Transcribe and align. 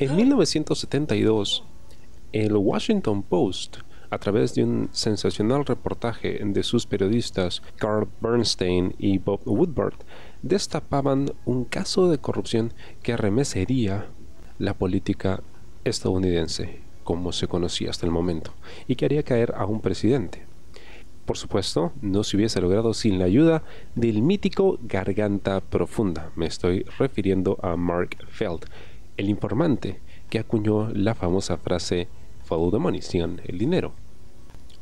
En 0.00 0.16
1972, 0.16 1.62
el 2.32 2.56
Washington 2.56 3.22
Post, 3.22 3.80
a 4.08 4.16
través 4.16 4.54
de 4.54 4.64
un 4.64 4.88
sensacional 4.92 5.66
reportaje 5.66 6.40
de 6.42 6.62
sus 6.62 6.86
periodistas 6.86 7.60
Carl 7.76 8.08
Bernstein 8.22 8.94
y 8.98 9.18
Bob 9.18 9.42
Woodward, 9.44 9.98
destapaban 10.40 11.34
un 11.44 11.66
caso 11.66 12.08
de 12.08 12.16
corrupción 12.16 12.72
que 13.02 13.12
arremecería 13.12 14.06
la 14.58 14.72
política 14.72 15.42
estadounidense 15.84 16.80
como 17.04 17.32
se 17.32 17.46
conocía 17.46 17.90
hasta 17.90 18.06
el 18.06 18.12
momento 18.12 18.54
y 18.88 18.96
que 18.96 19.04
haría 19.04 19.22
caer 19.22 19.52
a 19.54 19.66
un 19.66 19.82
presidente. 19.82 20.46
Por 21.26 21.36
supuesto, 21.36 21.92
no 22.00 22.24
se 22.24 22.38
hubiese 22.38 22.62
logrado 22.62 22.94
sin 22.94 23.18
la 23.18 23.26
ayuda 23.26 23.64
del 23.94 24.22
mítico 24.22 24.78
Garganta 24.82 25.60
Profunda. 25.60 26.32
Me 26.36 26.46
estoy 26.46 26.84
refiriendo 26.98 27.58
a 27.62 27.76
Mark 27.76 28.16
Feld, 28.30 28.64
el 29.20 29.28
informante 29.28 30.00
que 30.28 30.38
acuñó 30.38 30.90
la 30.92 31.14
famosa 31.14 31.56
frase 31.56 32.08
sigan 33.00 33.40
el 33.46 33.58
dinero. 33.58 33.92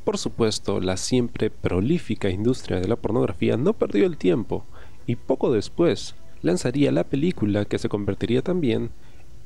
Por 0.04 0.16
supuesto, 0.16 0.80
la 0.80 0.96
siempre 0.96 1.50
prolífica 1.50 2.30
industria 2.30 2.80
de 2.80 2.88
la 2.88 2.96
pornografía 2.96 3.58
no 3.58 3.74
perdió 3.74 4.06
el 4.06 4.16
tiempo 4.16 4.64
y 5.06 5.16
poco 5.16 5.52
después 5.52 6.14
lanzaría 6.40 6.92
la 6.92 7.04
película 7.04 7.66
que 7.66 7.78
se 7.78 7.90
convertiría 7.90 8.40
también 8.40 8.90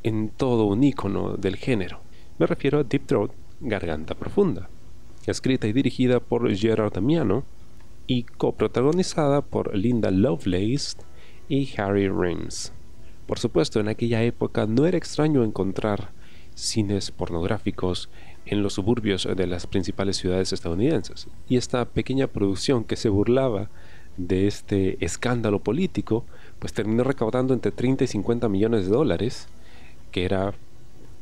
en 0.04 0.28
todo 0.28 0.66
un 0.66 0.84
ícono 0.84 1.36
del 1.36 1.56
género. 1.56 2.00
Me 2.38 2.46
refiero 2.46 2.78
a 2.78 2.84
Deep 2.84 3.06
Throat, 3.06 3.32
Garganta 3.60 4.14
Profunda, 4.14 4.68
escrita 5.26 5.66
y 5.66 5.72
dirigida 5.72 6.20
por 6.20 6.54
Gerard 6.54 6.92
Damiano 6.92 7.44
y 8.06 8.22
coprotagonizada 8.22 9.42
por 9.42 9.76
Linda 9.76 10.10
Lovelace 10.10 10.96
y 11.48 11.68
Harry 11.76 12.08
Rims. 12.08 12.72
Por 13.26 13.38
supuesto, 13.38 13.80
en 13.80 13.88
aquella 13.88 14.22
época 14.22 14.66
no 14.66 14.86
era 14.86 14.98
extraño 14.98 15.44
encontrar 15.44 16.10
cines 16.54 17.10
pornográficos 17.10 18.10
en 18.44 18.62
los 18.62 18.74
suburbios 18.74 19.28
de 19.36 19.46
las 19.46 19.66
principales 19.66 20.16
ciudades 20.16 20.52
estadounidenses. 20.52 21.28
Y 21.48 21.56
esta 21.56 21.84
pequeña 21.84 22.26
producción 22.26 22.84
que 22.84 22.96
se 22.96 23.08
burlaba 23.08 23.70
de 24.16 24.46
este 24.46 25.02
escándalo 25.04 25.60
político, 25.60 26.24
pues 26.58 26.72
terminó 26.72 27.04
recaudando 27.04 27.54
entre 27.54 27.72
30 27.72 28.04
y 28.04 28.06
50 28.08 28.48
millones 28.48 28.84
de 28.86 28.92
dólares, 28.92 29.48
que 30.10 30.24
era 30.24 30.52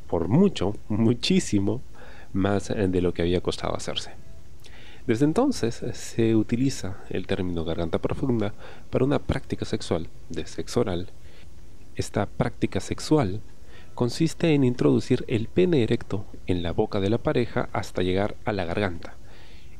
por 0.07 0.27
mucho, 0.27 0.75
muchísimo 0.89 1.81
más 2.33 2.67
de 2.69 3.01
lo 3.01 3.13
que 3.13 3.21
había 3.21 3.41
costado 3.41 3.75
hacerse. 3.75 4.11
Desde 5.07 5.25
entonces 5.25 5.83
se 5.93 6.35
utiliza 6.35 6.97
el 7.09 7.27
término 7.27 7.65
garganta 7.65 7.99
profunda 7.99 8.53
para 8.89 9.05
una 9.05 9.19
práctica 9.19 9.65
sexual 9.65 10.09
de 10.29 10.45
sexo 10.45 10.81
oral 10.81 11.09
esta 12.01 12.25
práctica 12.25 12.79
sexual 12.79 13.41
consiste 13.93 14.53
en 14.53 14.63
introducir 14.63 15.23
el 15.27 15.47
pene 15.47 15.83
erecto 15.83 16.25
en 16.47 16.63
la 16.63 16.73
boca 16.73 16.99
de 16.99 17.11
la 17.11 17.19
pareja 17.19 17.69
hasta 17.73 18.01
llegar 18.01 18.35
a 18.43 18.51
la 18.53 18.65
garganta 18.65 19.15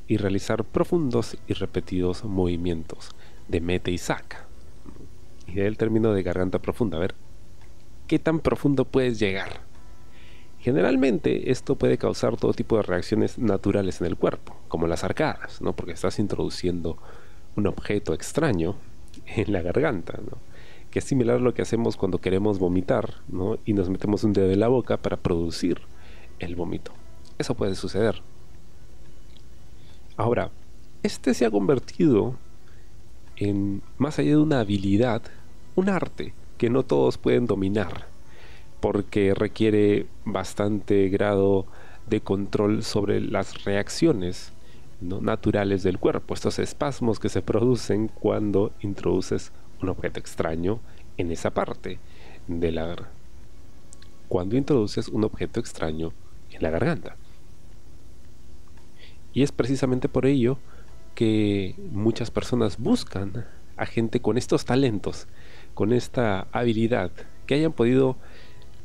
y 0.07 0.17
realizar 0.17 0.63
profundos 0.63 1.37
y 1.47 1.53
repetidos 1.53 2.23
movimientos 2.23 3.09
de 3.47 3.59
mete 3.59 3.91
y 3.91 3.97
saca. 3.97 4.45
Y 5.47 5.59
el 5.61 5.77
término 5.77 6.13
de 6.13 6.21
garganta 6.21 6.59
profunda, 6.59 6.97
a 6.97 7.01
ver, 7.01 7.15
¿qué 8.07 8.19
tan 8.19 8.39
profundo 8.39 8.85
puedes 8.85 9.19
llegar? 9.19 9.61
Generalmente 10.59 11.49
esto 11.49 11.75
puede 11.75 11.97
causar 11.97 12.37
todo 12.37 12.53
tipo 12.53 12.77
de 12.77 12.83
reacciones 12.83 13.39
naturales 13.39 13.99
en 13.99 14.07
el 14.07 14.15
cuerpo, 14.15 14.55
como 14.67 14.85
las 14.85 15.03
arcadas, 15.03 15.59
¿no? 15.59 15.75
Porque 15.75 15.93
estás 15.93 16.19
introduciendo 16.19 16.99
un 17.55 17.65
objeto 17.65 18.13
extraño 18.13 18.75
en 19.25 19.51
la 19.51 19.63
garganta, 19.63 20.19
¿no? 20.23 20.37
Que 20.91 20.99
es 20.99 21.05
similar 21.05 21.37
a 21.37 21.39
lo 21.39 21.53
que 21.53 21.61
hacemos 21.61 21.95
cuando 21.95 22.19
queremos 22.19 22.59
vomitar, 22.59 23.15
¿no? 23.29 23.57
Y 23.65 23.73
nos 23.73 23.89
metemos 23.89 24.23
un 24.23 24.33
dedo 24.33 24.51
en 24.51 24.59
la 24.59 24.67
boca 24.67 24.97
para 24.97 25.17
producir 25.17 25.81
el 26.39 26.55
vómito. 26.55 26.91
Eso 27.37 27.55
puede 27.55 27.75
suceder. 27.75 28.21
Ahora, 30.17 30.51
este 31.01 31.33
se 31.33 31.45
ha 31.45 31.51
convertido 31.51 32.35
en, 33.37 33.81
más 33.97 34.19
allá 34.19 34.31
de 34.31 34.37
una 34.37 34.59
habilidad, 34.59 35.21
un 35.75 35.89
arte 35.89 36.33
que 36.57 36.69
no 36.69 36.83
todos 36.83 37.17
pueden 37.17 37.47
dominar, 37.47 38.05
porque 38.81 39.33
requiere 39.33 40.07
bastante 40.25 41.09
grado 41.09 41.65
de 42.07 42.21
control 42.21 42.83
sobre 42.83 43.21
las 43.21 43.63
reacciones 43.63 44.51
naturales 44.99 45.81
del 45.81 45.97
cuerpo, 45.97 46.33
estos 46.33 46.59
espasmos 46.59 47.19
que 47.19 47.29
se 47.29 47.41
producen 47.41 48.07
cuando 48.07 48.71
introduces 48.81 49.51
un 49.81 49.89
objeto 49.89 50.19
extraño 50.19 50.79
en 51.17 51.31
esa 51.31 51.51
parte 51.51 51.99
de 52.47 52.71
la. 52.71 52.95
Cuando 54.27 54.55
introduces 54.55 55.07
un 55.07 55.23
objeto 55.23 55.59
extraño 55.59 56.13
en 56.51 56.61
la 56.61 56.69
garganta. 56.69 57.15
Y 59.33 59.43
es 59.43 59.51
precisamente 59.51 60.09
por 60.09 60.25
ello 60.25 60.57
que 61.15 61.75
muchas 61.91 62.31
personas 62.31 62.77
buscan 62.77 63.45
a 63.77 63.85
gente 63.85 64.21
con 64.21 64.37
estos 64.37 64.65
talentos, 64.65 65.27
con 65.73 65.93
esta 65.93 66.47
habilidad, 66.51 67.11
que 67.45 67.55
hayan 67.55 67.73
podido, 67.73 68.17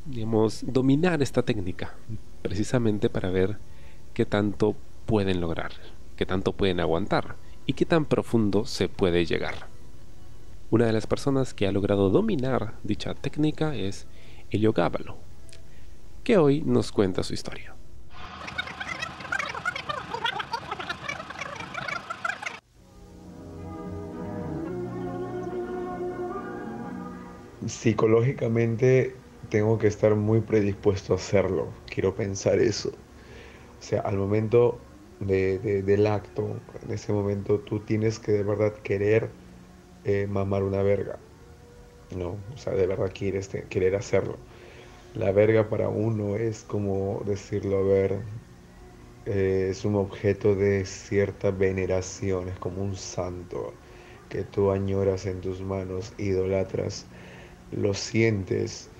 digamos, 0.06 0.64
dominar 0.66 1.22
esta 1.22 1.42
técnica, 1.42 1.94
precisamente 2.42 3.10
para 3.10 3.30
ver 3.30 3.58
qué 4.14 4.24
tanto 4.24 4.76
pueden 5.04 5.40
lograr, 5.40 5.72
qué 6.16 6.26
tanto 6.26 6.52
pueden 6.52 6.80
aguantar 6.80 7.36
y 7.66 7.74
qué 7.74 7.84
tan 7.84 8.04
profundo 8.04 8.64
se 8.64 8.88
puede 8.88 9.26
llegar. 9.26 9.75
Una 10.68 10.86
de 10.86 10.92
las 10.92 11.06
personas 11.06 11.54
que 11.54 11.68
ha 11.68 11.72
logrado 11.72 12.10
dominar 12.10 12.74
dicha 12.82 13.14
técnica 13.14 13.76
es 13.76 14.08
Elio 14.50 14.72
Gábalo, 14.72 15.16
que 16.24 16.38
hoy 16.38 16.62
nos 16.62 16.90
cuenta 16.90 17.22
su 17.22 17.34
historia. 17.34 17.76
Psicológicamente 27.64 29.14
tengo 29.48 29.78
que 29.78 29.86
estar 29.86 30.16
muy 30.16 30.40
predispuesto 30.40 31.12
a 31.12 31.16
hacerlo, 31.16 31.68
quiero 31.86 32.12
pensar 32.16 32.58
eso. 32.58 32.88
O 32.88 33.82
sea, 33.82 34.00
al 34.00 34.16
momento 34.16 34.80
del 35.20 36.06
acto, 36.08 36.58
en 36.82 36.90
ese 36.90 37.12
momento 37.12 37.60
tú 37.60 37.78
tienes 37.78 38.18
que 38.18 38.32
de 38.32 38.42
verdad 38.42 38.74
querer 38.82 39.30
eh, 40.06 40.26
mamar 40.28 40.62
una 40.64 40.82
verga. 40.82 41.20
No, 42.10 42.44
o 42.52 42.56
sea, 42.58 42.74
de 42.74 42.86
verdad 42.86 43.12
quieres 43.14 43.48
querer 43.70 43.96
hacerlo. 43.96 44.44
La 45.14 45.32
verga 45.32 45.68
para 45.70 45.88
uno 45.90 46.36
es 46.36 46.64
como 46.64 47.22
decirlo, 47.26 47.78
a 47.78 47.82
ver, 47.84 48.24
eh, 49.24 49.68
es 49.70 49.84
un 49.84 49.94
objeto 49.96 50.54
de 50.54 50.84
cierta 50.86 51.50
veneración, 51.50 52.48
es 52.48 52.58
como 52.58 52.82
un 52.82 52.96
santo 52.96 53.78
que 54.28 54.44
tú 54.44 54.70
añoras 54.70 55.26
en 55.26 55.40
tus 55.40 55.60
manos, 55.62 56.14
idolatras, 56.18 57.10
lo 57.70 57.94
sientes 57.94 58.92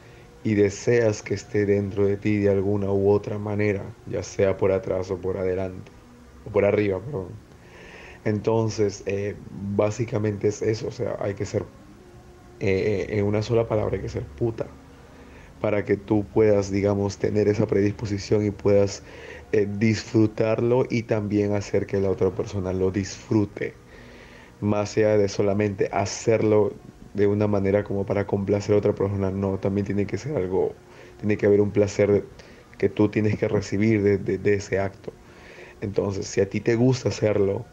y 0.43 0.55
deseas 0.55 1.23
que 1.23 1.35
esté 1.35 1.67
dentro 1.67 2.07
de 2.07 2.17
ti 2.19 2.39
de 2.39 2.51
alguna 2.51 2.93
u 2.93 3.11
otra 3.11 3.39
manera, 3.39 3.97
ya 4.07 4.23
sea 4.23 4.57
por 4.59 4.73
atrás 4.73 5.11
o 5.11 5.21
por 5.21 5.39
adelante, 5.39 5.93
o 6.45 6.53
por 6.53 6.65
arriba, 6.65 7.03
perdón. 7.05 7.46
Entonces, 8.27 9.05
eh, 9.07 9.43
básicamente 9.51 10.49
es 10.51 10.63
eso, 10.63 10.89
o 10.89 10.93
sea, 10.93 11.17
hay 11.21 11.35
que 11.37 11.47
ser, 11.47 11.65
eh, 12.61 13.07
eh, 13.11 13.19
en 13.19 13.27
una 13.27 13.43
sola 13.43 13.69
palabra, 13.69 13.97
hay 13.97 14.03
que 14.03 14.09
ser 14.11 14.29
puta, 14.29 14.77
para 15.61 15.85
que 15.85 15.97
tú 15.99 16.31
puedas, 16.31 16.71
digamos, 16.71 17.19
tener 17.19 17.49
esa 17.49 17.67
predisposición 17.69 18.45
y 18.47 18.51
puedas 18.53 19.05
disfrutarlo 19.69 20.87
y 20.91 21.05
también 21.05 21.55
hacer 21.55 21.87
que 21.87 22.01
la 22.01 22.11
otra 22.11 22.35
persona 22.35 22.73
lo 22.75 22.91
disfrute, 22.93 23.81
más 24.61 24.97
allá 24.97 25.19
de 25.19 25.29
solamente 25.29 25.89
hacerlo 25.93 26.81
de 27.15 27.27
una 27.27 27.47
manera 27.49 27.85
como 27.85 28.07
para 28.07 28.27
complacer 28.27 28.75
a 28.75 28.79
otra 28.79 28.95
persona, 28.95 29.31
no, 29.31 29.59
también 29.61 29.87
tiene 29.87 30.07
que 30.07 30.19
ser 30.19 30.37
algo, 30.37 30.77
tiene 31.19 31.37
que 31.39 31.47
haber 31.47 31.61
un 31.63 31.73
placer 31.73 32.31
que 32.79 32.89
tú 32.91 33.11
tienes 33.11 33.39
que 33.39 33.49
recibir 33.49 34.03
de 34.21 34.55
ese 34.55 34.79
acto. 34.81 35.15
Entonces, 35.81 36.27
si 36.27 36.41
a 36.41 36.49
ti 36.51 36.61
te 36.61 36.75
gusta 36.77 37.09
hacerlo, 37.11 37.69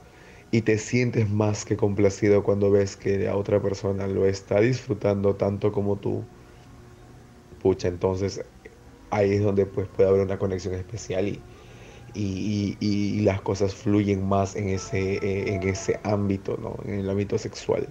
y 0.53 0.61
te 0.61 0.77
sientes 0.77 1.31
más 1.31 1.65
que 1.65 1.75
complacido 1.75 2.43
cuando 2.43 2.69
ves 2.69 2.95
que 2.95 3.17
la 3.17 3.35
otra 3.35 3.59
persona 3.59 4.05
lo 4.05 4.27
está 4.27 4.59
disfrutando 4.61 5.35
tanto 5.35 5.71
como 5.71 5.95
tú, 5.95 6.23
pucha, 7.59 7.87
entonces 7.87 8.45
ahí 9.09 9.31
es 9.33 9.41
donde 9.41 9.65
pues 9.65 9.87
puede 9.87 10.09
haber 10.09 10.21
una 10.21 10.37
conexión 10.37 10.75
especial 10.75 11.27
y, 11.27 12.77
y, 12.79 13.19
las 13.21 13.41
cosas 13.41 13.73
fluyen 13.73 14.23
más 14.27 14.55
en 14.55 14.69
ese, 14.69 15.15
eh, 15.15 15.55
en 15.55 15.63
ese 15.67 15.99
ámbito, 16.03 16.55
¿no? 16.61 16.77
en 16.85 16.99
el 16.99 17.09
ámbito 17.09 17.39
sexual. 17.39 17.87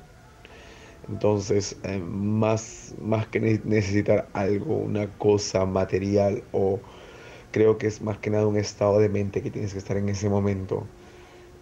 Entonces, 1.08 1.76
eh, 1.82 1.98
más, 1.98 2.94
más 3.02 3.26
que 3.26 3.40
necesitar 3.40 4.28
algo, 4.34 4.76
una 4.76 5.08
cosa 5.18 5.66
material 5.66 6.44
o 6.52 6.78
creo 7.50 7.76
que 7.76 7.88
es 7.88 8.02
más 8.02 8.18
que 8.18 8.30
nada 8.30 8.46
un 8.46 8.56
estado 8.56 9.00
de 9.00 9.08
mente 9.08 9.42
que 9.42 9.50
tienes 9.50 9.72
que 9.72 9.80
estar 9.80 9.96
en 9.96 10.08
ese 10.08 10.28
momento 10.28 10.86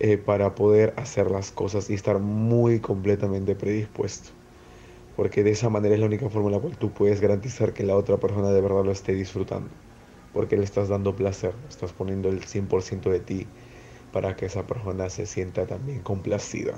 eh, 0.02 0.16
para 0.16 0.54
poder 0.54 0.94
hacer 0.96 1.30
las 1.30 1.52
cosas 1.52 1.90
y 1.90 1.94
estar 1.94 2.18
muy 2.20 2.80
completamente 2.80 3.54
predispuesto. 3.54 4.30
Porque 5.14 5.44
de 5.44 5.50
esa 5.50 5.68
manera 5.68 5.94
es 5.94 6.00
la 6.00 6.06
única 6.06 6.30
forma 6.30 6.48
en 6.48 6.54
la 6.54 6.60
cual 6.60 6.78
tú 6.78 6.90
puedes 6.90 7.20
garantizar 7.20 7.74
que 7.74 7.84
la 7.84 7.94
otra 7.96 8.16
persona 8.16 8.50
de 8.50 8.62
verdad 8.62 8.82
lo 8.82 8.92
esté 8.92 9.12
disfrutando. 9.12 9.68
Porque 10.32 10.56
le 10.56 10.64
estás 10.64 10.88
dando 10.88 11.14
placer, 11.14 11.52
estás 11.68 11.92
poniendo 11.92 12.30
el 12.30 12.40
100% 12.40 13.10
de 13.10 13.20
ti 13.20 13.46
para 14.10 14.36
que 14.36 14.46
esa 14.46 14.66
persona 14.66 15.10
se 15.10 15.26
sienta 15.26 15.66
también 15.66 16.00
complacida. 16.00 16.72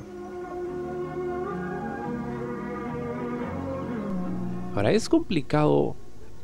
Ahora, 4.75 4.91
es 4.91 5.09
complicado 5.09 5.95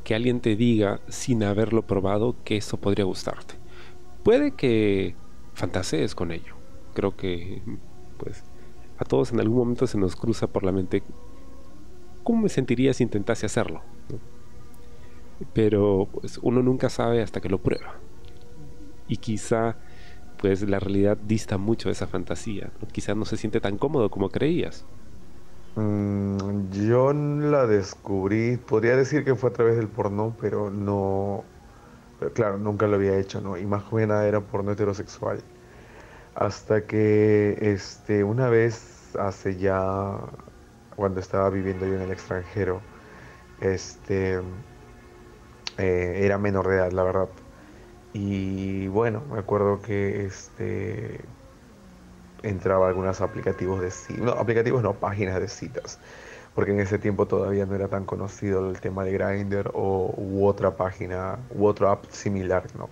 que 0.04 0.14
alguien 0.14 0.40
te 0.40 0.54
diga 0.54 1.00
sin 1.08 1.42
haberlo 1.42 1.82
probado 1.82 2.36
que 2.44 2.58
eso 2.58 2.76
podría 2.76 3.04
gustarte. 3.04 3.56
Puede 4.22 4.52
que 4.52 5.16
fantasees 5.54 6.14
con 6.14 6.30
ello. 6.30 6.57
Creo 6.98 7.14
que 7.14 7.62
pues 8.16 8.42
a 8.98 9.04
todos 9.04 9.30
en 9.30 9.38
algún 9.38 9.58
momento 9.58 9.86
se 9.86 9.96
nos 9.96 10.16
cruza 10.16 10.48
por 10.48 10.64
la 10.64 10.72
mente 10.72 11.00
cómo 12.24 12.42
me 12.42 12.48
sentiría 12.48 12.92
si 12.92 13.04
intentase 13.04 13.46
hacerlo. 13.46 13.82
Pero 15.52 16.08
pues 16.12 16.40
uno 16.42 16.60
nunca 16.60 16.90
sabe 16.90 17.22
hasta 17.22 17.40
que 17.40 17.48
lo 17.48 17.58
prueba. 17.58 17.94
Y 19.06 19.18
quizá 19.18 19.76
pues 20.40 20.68
la 20.68 20.80
realidad 20.80 21.16
dista 21.16 21.56
mucho 21.56 21.88
de 21.88 21.92
esa 21.92 22.08
fantasía. 22.08 22.72
Quizá 22.90 23.14
no 23.14 23.24
se 23.26 23.36
siente 23.36 23.60
tan 23.60 23.78
cómodo 23.78 24.10
como 24.10 24.28
creías. 24.28 24.84
Mm, 25.76 26.68
yo 26.88 27.12
la 27.12 27.68
descubrí, 27.68 28.56
podría 28.56 28.96
decir 28.96 29.24
que 29.24 29.36
fue 29.36 29.50
a 29.50 29.52
través 29.52 29.76
del 29.76 29.86
porno, 29.86 30.34
pero 30.40 30.68
no, 30.68 31.44
claro, 32.34 32.58
nunca 32.58 32.88
lo 32.88 32.96
había 32.96 33.16
hecho, 33.20 33.40
¿no? 33.40 33.56
Y 33.56 33.64
más 33.66 33.84
que 33.84 34.02
era 34.02 34.40
porno 34.40 34.72
heterosexual. 34.72 35.38
Hasta 36.34 36.86
que 36.86 37.56
este, 37.60 38.24
una 38.24 38.48
vez, 38.48 39.14
hace 39.18 39.56
ya, 39.56 40.18
cuando 40.96 41.20
estaba 41.20 41.50
viviendo 41.50 41.86
yo 41.86 41.96
en 41.96 42.02
el 42.02 42.10
extranjero, 42.12 42.86
este, 43.58 44.40
eh, 45.76 46.20
era 46.24 46.38
menor 46.38 46.68
de 46.68 46.76
edad, 46.76 46.92
la 46.92 47.02
verdad. 47.04 47.30
Y 48.12 48.88
bueno, 48.88 49.26
me 49.26 49.38
acuerdo 49.40 49.82
que 49.82 50.26
este, 50.26 51.36
entraba 52.42 52.86
a 52.86 52.88
algunos 52.90 53.20
aplicativos 53.20 53.80
de 53.80 53.90
citas, 53.90 54.24
no, 54.24 54.32
aplicativos 54.32 54.82
no, 54.82 55.00
páginas 55.00 55.40
de 55.40 55.48
citas, 55.48 56.00
porque 56.54 56.72
en 56.72 56.80
ese 56.80 56.98
tiempo 56.98 57.26
todavía 57.28 57.66
no 57.66 57.74
era 57.74 57.88
tan 57.88 58.06
conocido 58.06 58.70
el 58.70 58.80
tema 58.80 59.04
de 59.04 59.12
Grindr 59.12 59.70
o 59.74 60.14
u 60.16 60.46
otra 60.46 60.76
página, 60.76 61.46
u 61.50 61.66
otra 61.66 61.92
app 61.92 62.06
similar, 62.10 62.74
¿no? 62.76 62.90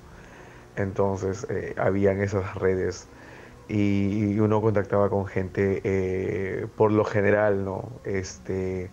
Entonces, 0.77 1.47
eh, 1.51 1.75
habían 1.79 2.21
esas 2.23 2.55
redes 2.57 3.11
y, 3.69 4.39
uno 4.39 4.61
contactaba 4.61 5.11
con 5.11 5.27
gente, 5.27 5.81
eh, 5.85 6.67
por 6.77 6.93
lo 6.93 7.05
general, 7.05 7.65
¿no? 7.65 7.91
Este, 8.05 8.91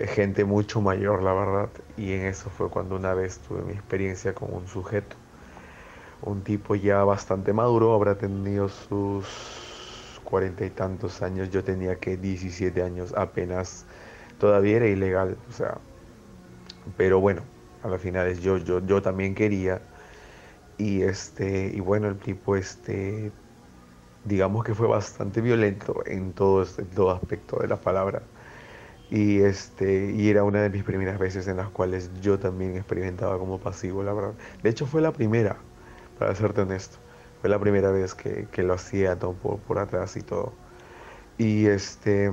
gente 0.00 0.44
mucho 0.44 0.80
mayor, 0.80 1.22
la 1.22 1.32
verdad, 1.32 1.70
y 1.96 2.12
en 2.12 2.26
eso 2.26 2.50
fue 2.50 2.68
cuando 2.68 2.96
una 2.96 3.14
vez 3.14 3.38
tuve 3.38 3.62
mi 3.62 3.72
experiencia 3.72 4.34
con 4.34 4.52
un 4.52 4.66
sujeto, 4.66 5.16
un 6.22 6.42
tipo 6.42 6.74
ya 6.74 7.04
bastante 7.04 7.52
maduro, 7.52 7.94
habrá 7.94 8.16
tenido 8.16 8.68
sus 8.68 9.26
cuarenta 10.24 10.66
y 10.66 10.70
tantos 10.70 11.22
años, 11.22 11.50
yo 11.50 11.64
tenía 11.64 11.96
que 11.96 12.16
17 12.16 12.82
años 12.82 13.14
apenas, 13.16 13.86
todavía 14.38 14.76
era 14.76 14.88
ilegal, 14.88 15.36
o 15.48 15.52
sea, 15.52 15.78
pero 16.96 17.20
bueno, 17.20 17.42
a 17.82 17.88
las 17.88 18.00
finales 18.00 18.42
yo, 18.42 18.58
yo, 18.58 18.84
yo 18.84 19.00
también 19.00 19.34
quería, 19.34 19.80
y 20.78 21.02
este, 21.02 21.70
y 21.74 21.80
bueno, 21.80 22.08
el 22.08 22.18
tipo 22.18 22.56
este, 22.56 23.32
digamos 24.26 24.64
que 24.64 24.74
fue 24.74 24.88
bastante 24.88 25.40
violento 25.40 26.02
en 26.06 26.32
todo, 26.32 26.64
en 26.78 26.90
todo 26.90 27.10
aspecto 27.12 27.58
de 27.60 27.68
la 27.68 27.80
palabra. 27.80 28.22
Y, 29.10 29.40
este, 29.40 30.12
y 30.12 30.30
era 30.30 30.44
una 30.44 30.62
de 30.62 30.70
mis 30.70 30.84
primeras 30.84 31.18
veces 31.18 31.46
en 31.48 31.58
las 31.58 31.70
cuales 31.70 32.10
yo 32.20 32.38
también 32.38 32.76
experimentaba 32.76 33.38
como 33.38 33.60
pasivo, 33.60 34.02
la 34.02 34.12
verdad. 34.12 34.34
De 34.62 34.70
hecho 34.70 34.86
fue 34.86 35.00
la 35.00 35.12
primera, 35.12 35.58
para 36.18 36.34
serte 36.34 36.62
honesto. 36.62 36.98
Fue 37.40 37.50
la 37.50 37.58
primera 37.60 37.90
vez 37.92 38.14
que, 38.14 38.48
lo 38.62 38.74
hacía 38.74 39.18
todo 39.18 39.34
por, 39.34 39.78
atrás 39.78 40.16
y 40.16 40.22
todo. 40.22 40.54
Y 41.38 41.66
este, 41.66 42.32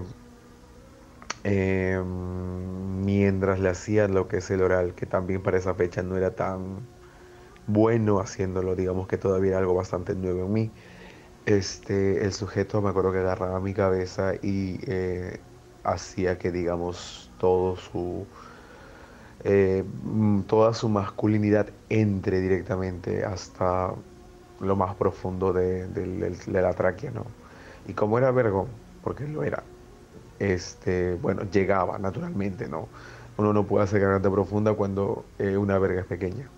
em, 1.43 3.03
mientras 3.05 3.59
le 3.59 3.69
hacía 3.69 4.07
lo 4.07 4.27
que 4.27 4.37
es 4.37 4.49
el 4.51 4.61
oral, 4.61 4.95
que 4.95 5.05
también 5.05 5.41
para 5.43 5.57
esa 5.57 5.73
fecha 5.75 6.01
no 6.03 6.17
era 6.17 6.35
tan 6.35 6.87
bueno 7.67 8.19
haciéndolo, 8.19 8.75
digamos 8.75 9.07
que 9.07 9.17
todavía 9.17 9.51
era 9.51 9.59
algo 9.59 9.75
bastante 9.75 10.15
nuevo 10.15 10.45
en 10.45 10.53
mí. 10.53 10.71
Este, 11.45 12.23
el 12.25 12.31
sujeto 12.33 12.81
me 12.81 12.89
acuerdo 12.89 13.11
que 13.11 13.19
agarraba 13.19 13.59
mi 13.59 13.73
cabeza 13.73 14.33
y 14.41 14.79
eh, 14.87 15.41
hacía 15.83 16.37
que, 16.37 16.51
digamos, 16.51 17.31
todo 17.37 17.75
su, 17.75 18.27
eh, 19.43 19.83
toda 20.47 20.73
su 20.73 20.89
masculinidad 20.89 21.73
entre 21.89 22.39
directamente 22.41 23.25
hasta 23.25 23.93
lo 24.59 24.75
más 24.77 24.95
profundo 24.95 25.51
de, 25.53 26.37
la 26.47 26.73
tráquea, 26.73 27.11
¿no? 27.11 27.25
Y 27.85 27.93
como 27.93 28.17
era 28.17 28.31
vergón, 28.31 28.67
porque 29.01 29.27
lo 29.27 29.43
era, 29.43 29.63
este, 30.39 31.15
bueno, 31.15 31.43
llegaba 31.51 31.99
naturalmente, 31.99 32.69
¿no? 32.69 32.89
Uno 33.37 33.53
no 33.53 33.67
puede 33.67 33.85
hacer 33.85 34.01
garganta 34.01 34.31
profunda 34.31 34.73
cuando 34.75 35.25
eh, 35.39 35.57
una 35.57 35.77
verga 35.79 36.01
es 36.01 36.07
pequeña. 36.07 36.52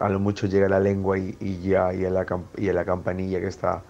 A 0.00 0.08
lo 0.08 0.20
mucho 0.20 0.46
llega 0.46 0.68
la 0.68 0.80
lengua 0.80 1.18
y, 1.18 1.60
ya, 1.62 1.92
y 1.92 2.04
a, 2.04 2.10
la, 2.10 2.84
campanilla 2.84 3.40
que 3.40 3.46
está 3.46 3.82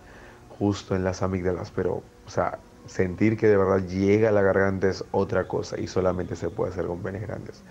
justo 0.59 0.97
en 0.97 1.05
las 1.05 1.23
amígdalas, 1.23 1.71
pero, 1.71 2.03
o 2.27 2.31
sea, 2.31 2.59
sentir 2.87 3.37
que 3.37 3.47
de 3.47 3.57
verdad 3.57 3.87
llega 3.87 4.31
a 4.31 4.33
la 4.33 4.43
garganta 4.43 4.89
es 4.89 5.05
otra 5.13 5.47
cosa 5.47 5.79
y 5.79 5.87
solamente 5.87 6.37
se 6.37 6.51
puede 6.51 6.73
hacer 6.73 6.87
con 6.87 7.01
penes 7.01 7.23
grandes. 7.23 7.63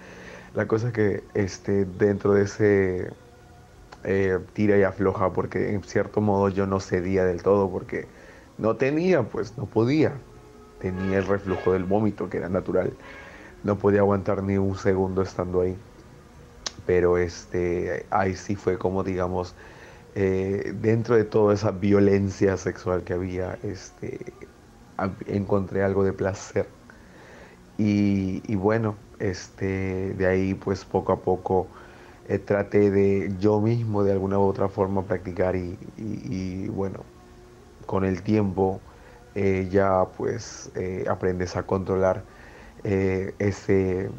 La 0.53 0.67
cosa 0.67 0.87
es 0.87 0.93
que 0.93 1.23
este, 1.33 1.85
dentro 1.85 2.33
de 2.33 2.43
ese 2.43 3.11
eh, 4.03 4.39
tira 4.53 4.77
y 4.77 4.83
afloja 4.83 5.33
porque 5.33 5.73
en 5.73 5.83
cierto 5.83 6.21
modo 6.21 6.49
yo 6.49 6.65
no 6.67 6.79
cedía 6.79 7.25
del 7.25 7.43
todo 7.43 7.69
porque 7.69 8.07
no 8.57 8.75
tenía, 8.75 9.23
pues 9.23 9.57
no 9.57 9.65
podía. 9.65 10.13
Tenía 10.79 11.17
el 11.17 11.25
reflujo 11.25 11.73
del 11.73 11.83
vómito 11.83 12.29
que 12.29 12.37
era 12.37 12.49
natural. 12.49 12.93
No 13.63 13.77
podía 13.77 14.01
aguantar 14.01 14.43
ni 14.43 14.57
un 14.57 14.77
segundo 14.77 15.21
estando 15.21 15.61
ahí. 15.61 15.75
Pero 16.87 17.17
este, 17.19 18.07
ahí 18.11 18.35
sí 18.35 18.55
fue 18.57 18.79
como 18.79 19.03
digamos, 19.03 19.55
eh, 20.15 20.73
dentro 20.81 21.15
de 21.15 21.25
toda 21.25 21.53
esa 21.53 21.71
violencia 21.71 22.57
sexual 22.57 23.03
que 23.03 23.13
había, 23.13 23.59
este, 23.63 24.33
encontré 25.27 25.83
algo 25.83 26.03
de 26.03 26.13
placer. 26.13 26.67
Y, 27.77 28.55
bueno, 28.55 28.95
este, 29.19 30.13
de 30.15 30.27
ahí 30.27 30.53
pues 30.55 30.85
poco 30.85 31.11
a 31.13 31.21
poco 31.21 31.67
eh, 32.27 32.39
traté 32.39 32.89
de 32.91 33.35
yo 33.39 33.61
mismo 33.61 34.03
de 34.03 34.13
alguna 34.13 34.39
u 34.39 34.43
otra 34.43 34.69
forma 34.69 35.05
practicar 35.05 35.55
y, 35.55 36.67
bueno, 36.69 37.05
con 37.85 38.05
el 38.05 38.23
tiempo 38.23 38.81
eh, 39.35 39.67
ya 39.71 40.05
pues 40.17 40.71
aprendes 41.09 41.55
a 41.57 41.63
controlar 41.63 42.23
ese, 42.83 44.09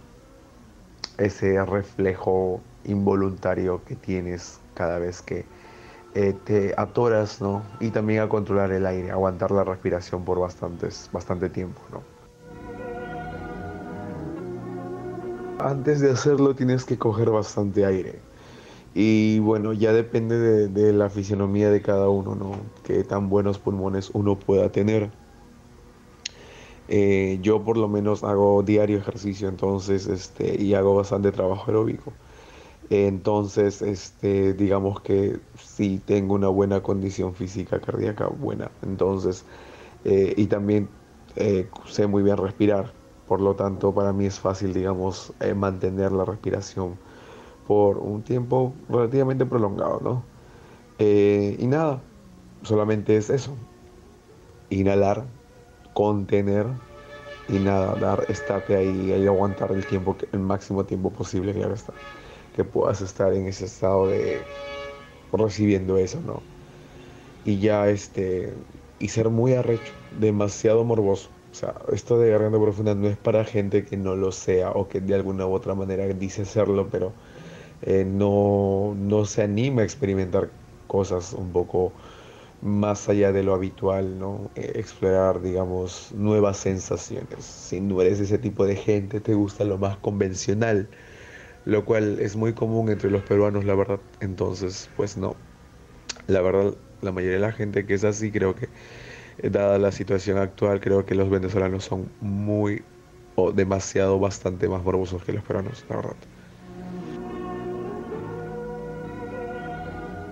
ese 1.18 1.64
reflejo 1.64 2.60
involuntario 2.84 3.84
que 3.84 3.96
tienes 3.96 4.60
cada 4.74 4.98
vez 4.98 5.22
que 5.22 5.44
te 6.44 6.74
atoras, 6.76 7.40
¿no? 7.40 7.62
Y 7.78 7.90
también 7.90 8.22
a 8.22 8.28
controlar 8.28 8.72
el 8.72 8.86
aire, 8.86 9.12
aguantar 9.12 9.52
la 9.52 9.62
respiración 9.62 10.24
por 10.24 10.40
bastantes, 10.40 11.08
bastante 11.12 11.48
tiempo, 11.48 11.80
¿no? 11.92 12.18
antes 15.60 16.00
de 16.00 16.10
hacerlo 16.10 16.54
tienes 16.54 16.84
que 16.84 16.98
coger 16.98 17.30
bastante 17.30 17.84
aire. 17.84 18.20
Y 18.94 19.38
bueno, 19.40 19.72
ya 19.72 19.92
depende 19.92 20.68
de, 20.68 20.92
la 20.92 21.10
fisionomía 21.10 21.70
de 21.70 21.82
cada 21.82 22.08
uno, 22.08 22.34
¿no? 22.34 22.52
Qué 22.84 23.04
tan 23.04 23.28
buenos 23.28 23.58
pulmones 23.58 24.10
uno 24.12 24.38
pueda 24.38 24.70
tener. 24.70 25.10
Eh, 26.88 27.38
yo 27.42 27.64
por 27.64 27.76
lo 27.76 27.88
menos 27.88 28.24
hago 28.24 28.62
diario 28.62 28.98
ejercicio, 28.98 29.48
entonces, 29.48 30.06
este, 30.06 30.60
y 30.62 30.74
hago 30.74 30.94
bastante 30.96 31.32
trabajo 31.32 31.64
aeróbico. 31.68 32.18
Entonces, 32.90 33.82
este, 33.82 34.54
digamos 34.54 35.00
que 35.02 35.40
sí 35.58 36.00
tengo 36.06 36.34
una 36.34 36.48
buena 36.48 36.82
condición 36.82 37.34
física 37.34 37.80
cardíaca, 37.80 38.28
buena. 38.28 38.70
Entonces, 38.82 39.46
eh, 40.04 40.34
y 40.36 40.46
también 40.48 40.88
eh, 41.36 41.70
sé 41.86 42.06
muy 42.06 42.22
bien 42.22 42.36
respirar. 42.38 42.94
Por 43.26 43.40
lo 43.40 43.56
tanto, 43.56 43.94
para 43.94 44.12
mí 44.12 44.26
es 44.26 44.40
fácil, 44.40 44.72
digamos, 44.74 45.34
eh, 45.40 45.54
mantener 45.54 46.12
la 46.12 46.24
respiración 46.24 47.00
por 47.66 47.98
un 47.98 48.24
tiempo 48.24 48.74
relativamente 48.88 49.46
prolongado, 49.46 50.00
¿no? 50.02 50.24
Eh, 50.98 51.56
y 51.58 51.66
nada, 51.68 52.02
solamente 52.62 53.16
es 53.16 53.30
eso. 53.30 53.56
Inhalar, 54.70 55.26
contener 55.94 56.66
y 57.48 57.58
nada, 57.58 57.94
dar, 57.96 58.24
estate 58.28 58.76
ahí 58.76 59.12
y 59.12 59.26
aguantar 59.26 59.72
el 59.72 59.86
tiempo, 59.86 60.16
el 60.32 60.40
máximo 60.40 60.84
tiempo 60.84 61.12
posible, 61.12 61.54
que 61.54 61.60
está. 61.72 61.94
Que 62.54 62.64
puedas 62.64 63.00
estar 63.00 63.32
en 63.32 63.46
ese 63.46 63.66
estado 63.66 64.08
de 64.08 64.46
recibiendo 65.32 65.98
eso, 65.98 66.20
¿no? 66.20 66.42
y 67.44 67.58
ya 67.60 67.88
este 67.88 68.54
y 68.98 69.08
ser 69.08 69.30
muy 69.30 69.54
arrecho, 69.54 69.92
demasiado 70.10 70.84
morboso. 70.84 71.30
O 71.50 71.54
sea, 71.54 71.74
esto 71.92 72.18
de 72.18 72.30
garganta 72.30 72.60
profunda 72.60 72.94
no 72.94 73.08
es 73.08 73.16
para 73.16 73.44
gente 73.44 73.84
que 73.84 73.96
no 73.96 74.16
lo 74.16 74.32
sea 74.32 74.70
o 74.72 74.88
que 74.88 75.00
de 75.00 75.14
alguna 75.14 75.46
u 75.46 75.54
otra 75.54 75.74
manera 75.74 76.06
dice 76.08 76.44
serlo, 76.44 76.90
pero 76.90 77.14
eh, 77.82 78.04
no, 78.06 78.94
no 78.96 79.24
se 79.24 79.42
anima 79.42 79.82
a 79.82 79.84
experimentar 79.84 80.50
cosas 80.86 81.32
un 81.32 81.52
poco 81.52 81.94
más 82.60 83.08
allá 83.08 83.32
de 83.32 83.42
lo 83.42 83.54
habitual, 83.54 84.18
¿no? 84.18 84.50
Eh, 84.56 84.72
explorar, 84.76 85.40
digamos, 85.42 86.12
nuevas 86.14 86.58
sensaciones. 86.58 87.44
Si 87.44 87.80
no 87.80 88.02
eres 88.02 88.20
ese 88.20 88.38
tipo 88.38 88.66
de 88.66 88.76
gente, 88.76 89.20
te 89.20 89.34
gusta 89.34 89.64
lo 89.64 89.78
más 89.78 89.96
convencional, 89.98 90.88
lo 91.64 91.84
cual 91.84 92.18
es 92.20 92.36
muy 92.36 92.54
común 92.54 92.90
entre 92.90 93.10
los 93.10 93.22
peruanos, 93.22 93.64
la 93.64 93.74
verdad. 93.74 94.00
Entonces, 94.20 94.90
pues 94.96 95.16
no. 95.16 95.36
La 96.26 96.42
verdad, 96.42 96.74
la 97.02 97.12
mayoría 97.12 97.36
de 97.36 97.42
la 97.42 97.52
gente 97.52 97.86
que 97.86 97.94
es 97.94 98.04
así, 98.04 98.30
creo 98.32 98.54
que, 98.54 98.68
eh, 99.38 99.50
dada 99.50 99.78
la 99.78 99.92
situación 99.92 100.38
actual, 100.38 100.80
creo 100.80 101.06
que 101.06 101.14
los 101.14 101.30
venezolanos 101.30 101.84
son 101.84 102.08
muy 102.20 102.82
o 103.36 103.52
demasiado 103.52 104.18
bastante 104.18 104.68
más 104.68 104.82
morbosos 104.82 105.22
que 105.24 105.32
los 105.32 105.44
peruanos, 105.44 105.84
la 105.88 105.96
verdad. 105.96 106.16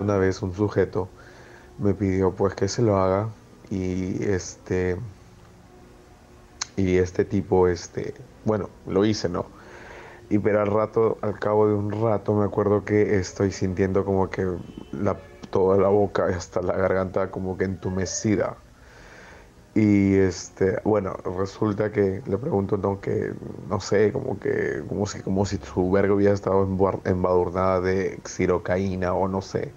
Una 0.01 0.17
vez 0.17 0.41
un 0.41 0.53
sujeto 0.53 1.09
me 1.79 1.93
pidió 1.93 2.31
pues 2.31 2.55
que 2.55 2.67
se 2.67 2.81
lo 2.81 2.97
haga. 2.97 3.29
Y 3.69 4.23
este 4.23 4.97
y 6.77 6.97
este 6.97 7.25
tipo 7.25 7.67
este 7.67 8.13
bueno 8.45 8.69
lo 8.85 9.03
hice 9.03 9.27
no 9.27 9.47
y 10.29 10.39
pero 10.39 10.61
al 10.61 10.67
rato 10.67 11.17
al 11.21 11.39
cabo 11.39 11.67
de 11.67 11.73
un 11.73 11.91
rato 11.91 12.33
me 12.33 12.45
acuerdo 12.45 12.85
que 12.85 13.17
estoy 13.17 13.51
sintiendo 13.51 14.05
como 14.05 14.29
que 14.29 14.45
la 14.91 15.17
toda 15.49 15.77
la 15.77 15.87
boca 15.89 16.25
hasta 16.27 16.61
la 16.61 16.73
garganta 16.75 17.31
como 17.31 17.57
que 17.57 17.65
entumecida. 17.65 18.57
Y 19.75 20.15
este 20.15 20.79
bueno 20.83 21.13
resulta 21.37 21.91
que 21.91 22.21
le 22.25 22.37
pregunto 22.37 22.77
no 22.77 22.99
que 22.99 23.33
no 23.69 23.79
sé 23.79 24.11
como 24.11 24.39
que 24.39 24.83
como 24.87 25.05
si 25.05 25.21
como 25.21 25.45
si 25.45 25.57
su 25.57 25.91
verga 25.91 26.13
hubiera 26.15 26.33
estado 26.33 26.63
embadurnada 27.05 27.81
de 27.81 28.19
xirocaína 28.25 29.13
o 29.13 29.27
no 29.27 29.41
sé 29.41 29.71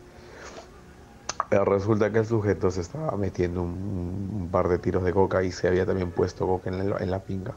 resulta 1.51 2.13
que 2.13 2.21
el 2.21 2.27
sujeto 2.27 2.71
se 2.71 2.81
estaba 2.81 3.17
metiendo 3.17 3.63
un, 3.63 4.49
par 4.53 4.69
de 4.69 4.79
tiros 4.79 5.05
de 5.05 5.13
coca 5.13 5.43
y 5.43 5.53
se 5.53 5.69
había 5.69 5.87
también 5.87 6.11
puesto 6.11 6.47
coca 6.47 6.71
en 6.71 7.11
la, 7.11 7.19
pinga. 7.21 7.55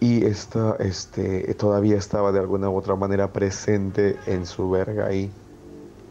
Y 0.00 0.24
esta, 0.24 0.76
este, 0.78 1.52
todavía 1.54 1.96
estaba 1.96 2.32
de 2.32 2.40
alguna 2.40 2.70
u 2.70 2.76
otra 2.76 2.96
manera 2.96 3.32
presente 3.32 4.16
en 4.26 4.46
su 4.46 4.70
verga 4.70 5.06
ahí. 5.06 5.30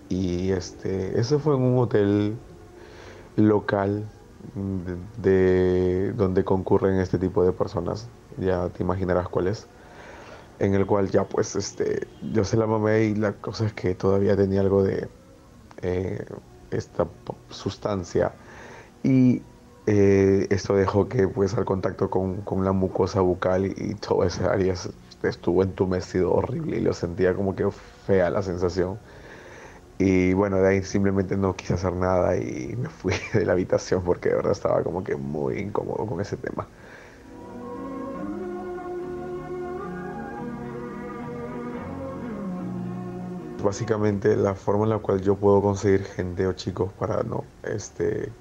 Y 0.09 0.51
este, 0.51 1.19
eso 1.19 1.39
fue 1.39 1.55
en 1.55 1.61
un 1.61 1.79
hotel 1.79 2.35
local 3.37 4.05
de, 5.21 6.13
donde 6.15 6.43
concurren 6.43 6.99
este 6.99 7.17
tipo 7.17 7.43
de 7.43 7.51
personas. 7.51 8.07
Ya 8.37 8.69
te 8.69 8.83
imaginarás 8.83 9.29
cuál 9.29 9.47
es 9.47 9.67
en 10.59 10.73
el 10.73 10.85
cual 10.85 11.09
ya 11.09 11.25
pues 11.25 11.55
este 11.57 12.07
yo 12.31 12.45
se 12.45 12.55
la 12.55 12.65
mamé 12.65 13.03
y 13.03 13.15
la 13.15 13.33
cosa 13.33 13.65
es 13.65 13.73
que 13.73 13.93
todavía 13.93 14.37
tenía 14.37 14.61
algo 14.61 14.83
de 14.83 15.09
eh, 15.81 16.25
esta 16.77 17.07
sustancia. 17.49 18.33
Y 19.03 19.41
eh, 19.87 20.47
esto 20.49 20.75
dejó 20.75 21.07
que 21.09 21.27
pues 21.27 21.53
al 21.55 21.65
contacto 21.65 22.09
con, 22.09 22.43
la 22.63 22.71
mucosa 22.71 23.21
bucal 23.21 23.65
y, 23.65 23.95
todo 23.95 24.23
ese 24.23 24.45
área 24.45 24.73
estuvo 25.23 25.63
entumecido 25.63 26.33
horrible 26.33 26.77
y 26.77 26.81
lo 26.81 26.93
sentía 26.93 27.33
como 27.35 27.55
que 27.55 27.69
fea 28.05 28.29
la 28.29 28.41
sensación. 28.41 28.99
Y 29.97 30.33
bueno 30.33 30.57
de 30.57 30.67
ahí 30.67 30.83
simplemente 30.83 31.37
no 31.37 31.55
quise 31.55 31.75
hacer 31.75 31.93
nada 31.93 32.35
y 32.37 32.75
me 32.77 32.89
fui 32.89 33.13
de 33.33 33.45
la 33.45 33.53
habitación 33.53 34.03
porque 34.03 34.29
de 34.29 34.35
verdad 34.35 34.51
estaba 34.51 34.83
como 34.83 35.03
que 35.03 35.15
muy 35.15 35.59
incómodo 35.59 36.05
con 36.05 36.19
ese 36.21 36.37
tema 36.37 36.67
básicamente 43.65 44.37
la 44.37 44.55
forma 44.55 44.85
en 44.85 44.91
la 44.91 44.99
cual 44.99 45.21
yo 45.21 45.35
puedo 45.35 45.61
conseguir 45.61 46.03
gente 46.05 46.47
o 46.47 46.53
chicos 46.53 46.93
para 46.93 47.23
no 47.23 47.43
este, 47.63 48.31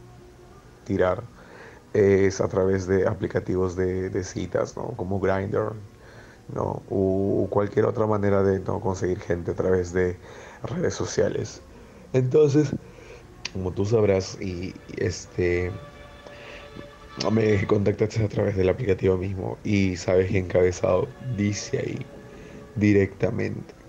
tirar 0.84 1.22
es 1.94 2.40
a 2.40 2.48
través 2.48 2.86
de 2.86 3.06
aplicativos 3.08 3.76
de, 3.76 4.24
citas, 4.24 4.76
¿no? 4.76 4.88
como 4.96 5.18
Grindr, 5.20 5.72
¿no? 6.54 6.82
o 6.90 7.46
cualquier 7.50 7.86
otra 7.86 8.06
manera 8.06 8.42
de 8.42 8.60
no 8.60 8.80
conseguir 8.80 9.20
gente 9.20 9.52
a 9.52 9.54
través 9.54 9.92
de 9.92 10.16
redes 10.62 10.94
sociales. 10.94 11.62
Entonces, 12.12 12.70
como 13.52 13.72
tú 13.72 13.84
sabrás, 13.86 14.40
y 14.40 14.74
este 14.96 15.72
me 17.30 17.64
contactaste 17.66 18.24
a 18.24 18.28
través 18.28 18.56
del 18.56 18.68
aplicativo 18.68 19.16
mismo 19.16 19.56
y 19.62 19.96
sabes 19.96 20.30
que 20.30 20.38
encabezado 20.38 21.06
dice 21.36 21.78
ahí 21.78 22.06
directamente 22.74 23.83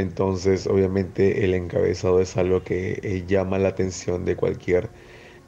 entonces, 0.00 0.66
obviamente, 0.66 1.44
el 1.44 1.54
encabezado 1.54 2.20
es 2.20 2.36
algo 2.36 2.62
que 2.64 3.00
eh, 3.02 3.24
llama 3.26 3.58
la 3.58 3.68
atención 3.68 4.24
de 4.24 4.36
cualquier 4.36 4.92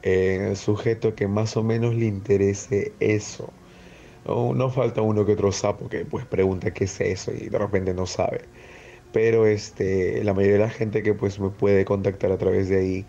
eh, 0.02 0.54
sujeto 0.56 1.14
que 1.14 1.28
más 1.28 1.56
o 1.56 1.62
menos 1.64 1.94
le 1.94 2.06
interese 2.06 2.96
eso. 3.00 3.58
No, 4.24 4.70
falta 4.70 5.02
uno 5.02 5.24
que 5.26 5.32
otro 5.32 5.52
sapo 5.52 5.88
que 5.88 6.04
pues 6.06 6.26
pregunta 6.26 6.72
qué 6.74 6.84
es 6.84 7.00
eso 7.00 7.32
y 7.32 7.48
de 7.48 7.58
repente 7.58 7.94
no 7.94 8.06
sabe. 8.06 8.50
Pero 9.12 9.46
este, 9.46 10.22
la 10.24 10.34
mayoría 10.34 10.54
de 10.58 10.60
la 10.64 10.70
gente 10.70 11.02
que 11.02 11.14
pues 11.14 11.40
me 11.40 11.50
puede 11.50 11.84
contactar 11.84 12.32
a 12.32 12.38
través 12.38 12.68
de 12.68 12.78
ahí 12.78 13.08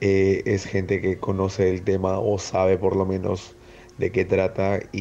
eh, 0.00 0.42
es 0.46 0.66
gente 0.66 1.00
que 1.00 1.18
conoce 1.20 1.70
el 1.70 1.84
tema 1.84 2.18
o 2.18 2.38
sabe 2.38 2.78
por 2.78 2.96
lo 2.96 3.06
menos 3.06 3.56
de 3.96 4.12
qué 4.12 4.24
trata 4.24 4.80
y, 4.92 5.00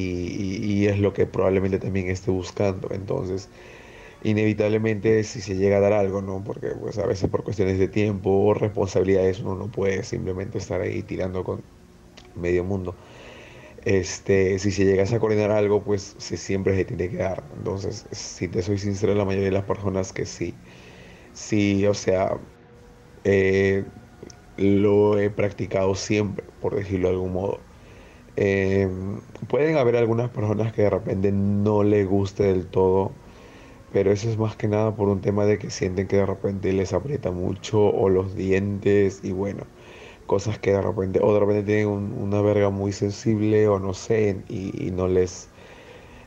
y 0.84 0.88
es 0.88 1.00
lo 1.00 1.14
que 1.14 1.26
probablemente 1.28 1.80
también 1.80 2.10
esté 2.10 2.32
buscando. 2.32 2.90
Entonces, 2.92 3.52
inevitablemente 4.24 5.24
si 5.24 5.42
se 5.42 5.56
llega 5.56 5.78
a 5.78 5.80
dar 5.82 5.94
algo, 5.94 6.22
¿no? 6.22 6.44
Porque 6.44 6.70
pues 6.70 6.98
a 6.98 7.06
veces 7.06 7.30
por 7.30 7.44
cuestiones 7.44 7.80
de 7.80 7.88
tiempo 7.90 8.30
o 8.32 8.54
responsabilidades 8.54 9.40
uno 9.42 9.56
no 9.56 9.72
puede 9.72 10.04
simplemente 10.04 10.58
estar 10.60 10.82
ahí 10.82 11.04
tirando 11.04 11.44
con 11.44 11.64
medio 12.36 12.64
mundo. 12.64 12.98
Este, 13.84 14.60
si 14.60 14.72
se 14.72 14.86
llegase 14.86 15.16
a 15.16 15.20
coordinar 15.20 15.52
algo, 15.52 15.84
pues 15.84 16.16
se, 16.20 16.38
siempre 16.38 16.76
se 16.76 16.86
tiene 16.86 17.10
que 17.10 17.18
dar. 17.18 17.44
Entonces, 17.58 18.08
si 18.12 18.48
te 18.50 18.62
soy 18.64 18.78
sincero, 18.80 19.16
la 19.16 19.26
mayoría 19.26 19.48
de 19.50 19.52
las 19.54 19.66
personas 19.66 20.14
que 20.14 20.26
sí, 20.26 20.62
sí, 21.34 21.86
o 21.88 21.94
sea, 21.94 22.40
eh, 23.24 23.86
lo 24.58 25.20
he 25.20 25.30
practicado 25.32 25.96
siempre, 25.96 26.46
por 26.60 26.76
decirlo 26.76 27.10
de 27.10 27.16
algún 27.16 27.34
modo. 27.34 27.68
Em, 28.36 29.22
pueden 29.48 29.78
haber 29.78 29.96
algunas 29.98 30.32
personas 30.32 30.74
que 30.74 30.84
de 30.84 30.90
repente 30.92 31.32
no 31.32 31.84
le 31.84 32.06
guste 32.06 32.44
del 32.44 32.70
todo 32.70 33.23
pero 33.94 34.12
eso 34.12 34.30
es 34.30 34.38
más 34.38 34.56
que 34.58 34.68
nada 34.68 34.96
por 34.96 35.08
un 35.10 35.22
tema 35.22 35.46
de 35.46 35.60
que 35.60 35.70
sienten 35.70 36.08
que 36.08 36.18
de 36.18 36.26
repente 36.26 36.74
les 36.74 36.94
aprieta 36.94 37.32
mucho 37.32 37.80
o 37.80 38.10
los 38.10 38.36
dientes 38.36 39.22
y 39.24 39.32
bueno, 39.32 39.66
cosas 40.26 40.60
que 40.60 40.72
de 40.74 40.82
repente, 40.82 41.20
o 41.22 41.34
de 41.34 41.40
repente 41.40 41.64
tienen 41.64 41.88
una 41.88 42.42
verga 42.42 42.70
muy 42.72 42.92
sensible 42.92 43.68
o 43.68 43.80
no 43.80 43.94
sé, 43.94 44.38
y, 44.50 44.92
no 44.92 45.08
les 45.08 45.50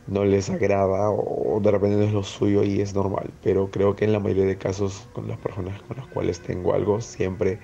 no 0.07 0.25
les 0.25 0.51
agrada 0.51 1.11
o 1.11 1.61
de 1.61 1.71
repente 1.73 1.97
no 1.97 2.05
es 2.05 2.13
lo 2.13 2.23
suyo 2.23 2.63
y 2.63 2.81
es 2.81 2.95
normal, 2.95 3.33
pero 3.43 3.71
creo 3.71 3.97
que 3.97 4.05
en 4.05 4.13
la 4.13 4.21
mayoría 4.21 4.47
de 4.47 4.57
casos 4.57 5.09
con 5.13 5.29
las 5.29 5.39
personas 5.39 5.83
con 5.83 5.97
las 5.97 6.07
cuales 6.09 6.41
tengo 6.41 6.75
algo 6.75 7.01
siempre 7.01 7.59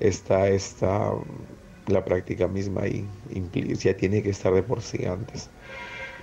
está 0.00 0.48
esta 0.48 1.12
la 1.88 2.04
práctica 2.04 2.46
misma 2.48 2.86
y 2.86 3.04
ya 3.76 3.96
tiene 3.96 4.22
que 4.22 4.30
estar 4.30 4.54
de 4.54 4.62
por 4.62 4.82
sí 4.82 5.04
antes. 5.06 5.50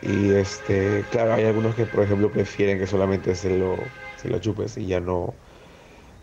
Y 0.01 0.33
este, 0.33 1.07
claro, 1.09 1.33
hay 1.33 1.45
algunos 1.45 1.75
que 1.75 1.85
por 1.87 2.03
ejemplo 2.03 2.31
prefieren 2.31 2.79
que 2.79 2.87
solamente 2.87 3.35
se 3.35 3.49
lo, 3.57 3.91
se 4.15 4.29
lo 4.29 4.39
chupes 4.39 4.77
y 4.77 4.85
ya 4.87 4.99
no, 4.99 5.35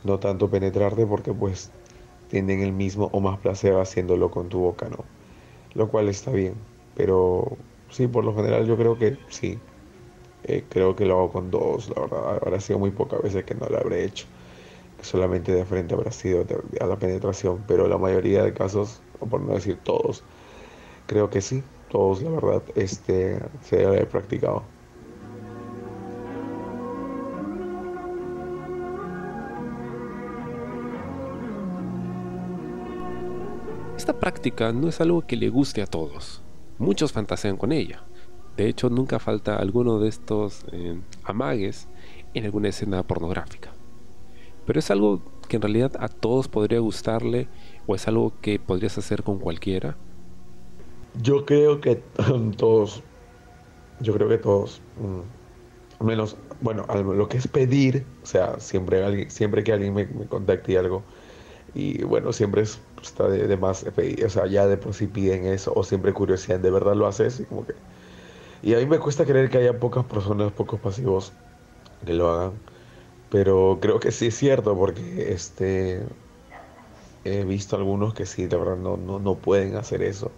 no 0.05 0.19
tanto 0.21 0.51
penetrarte 0.51 1.07
porque 1.07 1.33
pues 1.35 1.73
tienen 2.29 2.61
el 2.63 2.73
mismo 2.73 3.07
o 3.13 3.21
más 3.21 3.39
placer 3.41 3.75
haciéndolo 3.77 4.31
con 4.31 4.49
tu 4.49 4.61
boca, 4.61 4.89
¿no? 4.91 5.07
Lo 5.75 5.89
cual 5.91 6.09
está 6.09 6.31
bien, 6.33 6.55
pero 6.95 7.59
sí, 7.91 8.09
por 8.09 8.25
lo 8.25 8.35
general 8.37 8.67
yo 8.67 8.77
creo 8.79 8.99
que 8.99 9.19
sí. 9.29 9.61
Eh, 10.45 10.67
creo 10.69 10.95
que 10.97 11.07
lo 11.07 11.15
hago 11.19 11.33
con 11.33 11.51
dos, 11.51 11.89
la 11.95 12.03
verdad. 12.03 12.39
Habrá 12.43 12.61
sido 12.61 12.79
muy 12.79 12.91
pocas 12.91 13.23
veces 13.23 13.45
que 13.45 13.55
no 13.55 13.67
lo 13.69 13.79
habré 13.79 14.05
hecho. 14.05 14.27
Solamente 15.03 15.53
de 15.53 15.65
frente 15.67 15.95
habrá 15.95 16.13
sido 16.13 16.47
a 16.81 16.87
la 16.87 16.99
penetración, 16.99 17.65
pero 17.67 17.89
la 17.89 17.99
mayoría 17.99 18.43
de 18.45 18.55
casos, 18.55 19.03
o 19.21 19.29
por 19.29 19.41
no 19.43 19.55
decir 19.55 19.79
todos, 19.83 20.25
creo 21.07 21.31
que 21.31 21.41
sí 21.41 21.65
todos, 21.85 22.23
la 22.23 22.31
verdad, 22.31 22.63
este, 22.75 23.41
se 23.63 23.77
debe 23.77 23.89
haber 23.89 24.09
practicado. 24.09 24.63
Esta 33.97 34.21
práctica 34.21 34.73
no 34.73 34.89
es 34.89 35.01
algo 35.01 35.23
que 35.23 35.37
le 35.37 35.49
guste 35.49 35.81
a 35.81 35.87
todos. 35.87 36.43
Muchos 36.79 37.13
fantasean 37.13 37.57
con 37.57 37.73
ella. 37.73 38.03
De 38.57 38.69
hecho, 38.69 38.91
nunca 38.91 39.19
falta 39.19 39.57
alguno 39.57 39.99
de 39.99 40.09
estos 40.09 40.65
eh, 40.73 41.01
amagues 41.23 41.89
en 42.35 42.45
alguna 42.45 42.69
escena 42.69 43.03
pornográfica. 43.03 43.73
Pero 44.67 44.79
es 44.79 44.91
algo 44.91 45.23
que 45.49 45.57
en 45.57 45.63
realidad 45.63 45.93
a 45.99 46.09
todos 46.09 46.49
podría 46.49 46.81
gustarle 46.81 47.49
o 47.87 47.95
es 47.95 48.07
algo 48.09 48.33
que 48.41 48.59
podrías 48.59 48.99
hacer 48.99 49.23
con 49.23 49.39
cualquiera? 49.39 49.97
Yo 51.23 51.47
creo 51.47 51.81
que 51.81 51.97
todos, 52.57 53.03
yo 54.01 54.13
creo 54.15 54.29
que 54.29 54.39
todos, 54.39 54.81
mm, 55.01 56.05
menos, 56.05 56.37
bueno, 56.61 56.87
lo 56.87 57.29
que 57.29 57.37
es 57.39 57.47
pedir, 57.49 58.05
o 58.23 58.27
sea, 58.27 58.59
siempre, 58.59 59.31
siempre 59.31 59.63
que 59.65 59.73
alguien 59.73 59.95
me, 59.95 60.09
contacte 60.29 60.73
y 60.73 60.77
algo, 60.77 61.03
y 61.75 62.03
bueno, 62.05 62.33
siempre 62.33 62.63
está 62.63 63.29
de, 63.29 63.57
más 63.57 63.85
pedir, 63.97 64.25
o 64.25 64.31
sea, 64.31 64.47
ya 64.47 64.67
de 64.67 64.77
por 64.77 64.95
sí 64.95 65.07
piden 65.07 65.47
eso, 65.47 65.73
o 65.75 65.85
siempre 65.85 66.13
curiosidad, 66.13 66.59
¿de 66.61 66.71
verdad 66.71 66.95
lo 66.95 67.07
haces? 67.07 67.41
Y 67.41 67.45
como 67.45 67.67
que... 67.67 67.75
Y 68.63 68.75
a 68.75 68.79
mí 68.79 68.87
me 68.87 68.99
cuesta 68.99 69.25
creer 69.27 69.51
que 69.51 69.59
haya 69.59 69.79
pocas 69.79 70.05
personas, 70.05 70.53
pocos 70.53 70.81
pasivos 70.81 71.33
que 72.07 72.15
lo 72.15 72.31
hagan, 72.31 72.53
pero 73.31 73.79
creo 73.81 74.01
que 74.01 74.13
sí 74.13 74.29
es 74.29 74.37
cierto, 74.37 74.77
porque 74.77 75.33
este, 75.33 76.03
he 77.25 77.45
visto 77.45 77.77
algunos 77.77 78.15
que 78.15 78.27
sí, 78.27 78.47
de 78.47 78.57
verdad 78.57 78.77
no, 78.77 78.97
no, 78.97 79.19
no 79.19 79.37
pueden 79.37 79.77
hacer 79.77 80.03
eso 80.03 80.31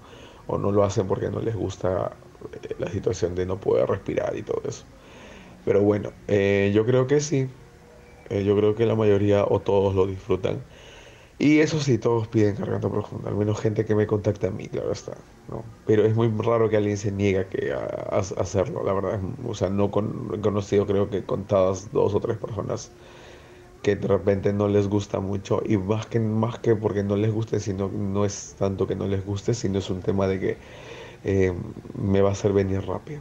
o 0.47 0.59
no 0.59 0.73
lo 0.73 0.85
hacen 0.85 1.07
porque 1.07 1.31
no 1.31 1.41
les 1.41 1.55
gusta 1.57 2.13
eh, 2.53 2.75
la 2.79 2.91
situación 2.91 3.35
de 3.35 3.47
no 3.47 3.59
poder 3.59 3.89
respirar 3.89 4.37
y 4.37 4.43
todo 4.43 4.63
eso. 4.67 4.85
Pero 5.65 5.83
bueno, 5.83 6.11
eh, 6.29 6.71
yo 6.75 6.87
creo 6.87 7.07
que 7.07 7.21
sí. 7.21 7.49
Eh, 8.31 8.45
yo 8.45 8.57
creo 8.57 8.75
que 8.75 8.87
la 8.87 8.95
mayoría 8.95 9.45
o 9.45 9.61
todos 9.61 9.95
lo 9.95 10.07
disfrutan. 10.07 10.61
Y 11.39 11.59
eso 11.61 11.81
sí, 11.81 11.99
todos 11.99 12.29
piden 12.29 12.57
garganta 12.57 12.89
profunda, 12.89 13.29
al 13.29 13.37
menos 13.37 13.61
gente 13.61 13.85
que 13.85 13.95
me 13.95 14.07
contacta 14.07 14.49
a 14.49 14.51
mí, 14.51 14.69
claro 14.69 14.93
está. 14.93 15.13
¿no? 15.49 15.65
Pero 15.87 16.05
es 16.07 16.15
muy 16.15 16.29
raro 16.39 16.71
que 16.71 16.79
alguien 16.79 16.97
se 16.97 17.13
niegue 17.13 17.47
que 17.49 17.73
a, 17.73 17.79
hacerlo, 18.19 18.83
la 18.85 18.95
verdad. 18.95 19.21
O 19.47 19.55
sea, 19.55 19.69
no 19.69 19.91
con, 19.91 20.41
conocido 20.41 20.87
creo 20.87 21.11
que 21.11 21.25
contadas 21.25 21.93
dos 21.93 22.15
o 22.15 22.21
tres 22.21 22.39
personas 22.39 22.91
que 23.87 23.95
de 23.95 24.09
repente 24.09 24.53
no 24.53 24.67
les 24.67 24.89
gusta 24.89 25.21
mucho 25.21 25.63
y 25.65 25.77
más 25.77 26.07
que, 26.07 26.19
más 26.19 26.59
que 26.59 26.75
porque 26.75 27.05
no 27.05 27.15
les 27.15 27.33
guste, 27.33 27.61
sino 27.61 27.89
no 27.89 28.25
es 28.25 28.57
tanto 28.59 28.89
que 28.89 28.97
no 28.97 29.07
les 29.07 29.25
guste, 29.25 29.55
sino 29.55 29.79
es 29.79 29.91
un 29.91 30.01
tema 30.01 30.27
de 30.27 30.41
que 30.41 30.57
eh, 31.23 31.55
me 31.97 32.21
va 32.21 32.31
a 32.31 32.33
hacer 32.33 32.53
venir 32.53 32.85
rápido, 32.85 33.21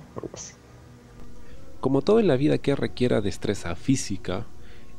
Como 1.82 2.02
todo 2.02 2.20
en 2.20 2.26
la 2.26 2.36
vida 2.36 2.58
que 2.58 2.76
requiera 2.76 3.22
destreza 3.22 3.76
física, 3.76 4.48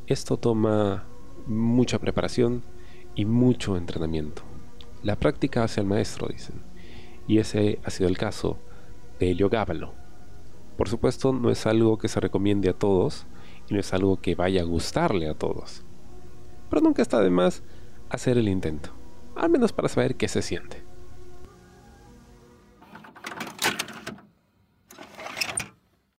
esto 0.06 0.36
toma 0.36 1.08
mucha 1.48 1.98
preparación 1.98 2.62
y 3.16 3.24
mucho 3.24 3.76
entrenamiento. 3.76 4.42
La 5.02 5.16
práctica 5.16 5.64
hace 5.64 5.80
al 5.80 5.86
maestro, 5.86 6.28
dicen, 6.28 6.62
y 7.26 7.38
ese 7.38 7.80
ha 7.82 7.90
sido 7.90 8.08
el 8.08 8.16
caso 8.16 8.56
de 9.18 9.32
Helio 9.32 9.48
Gábalo. 9.48 9.94
Por 10.76 10.88
supuesto, 10.88 11.32
no 11.32 11.50
es 11.50 11.66
algo 11.66 11.98
que 11.98 12.06
se 12.06 12.20
recomiende 12.20 12.68
a 12.68 12.72
todos, 12.72 13.26
no 13.70 13.80
es 13.80 13.92
algo 13.92 14.20
que 14.20 14.34
vaya 14.34 14.62
a 14.62 14.64
gustarle 14.64 15.28
a 15.28 15.34
todos. 15.34 15.82
Pero 16.70 16.82
nunca 16.82 17.02
está 17.02 17.20
de 17.20 17.30
más 17.30 17.62
hacer 18.08 18.38
el 18.38 18.48
intento, 18.48 18.90
al 19.34 19.50
menos 19.50 19.72
para 19.72 19.88
saber 19.88 20.16
qué 20.16 20.28
se 20.28 20.42
siente. 20.42 20.85